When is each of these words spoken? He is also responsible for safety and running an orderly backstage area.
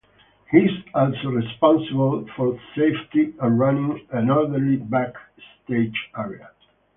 He 0.49 0.57
is 0.57 0.71
also 0.95 1.27
responsible 1.29 2.25
for 2.35 2.59
safety 2.75 3.35
and 3.39 3.59
running 3.59 4.07
an 4.09 4.31
orderly 4.31 4.77
backstage 4.77 6.09
area. 6.17 6.49